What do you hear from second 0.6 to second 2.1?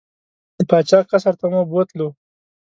پاچا قصر ته مو بوتلو.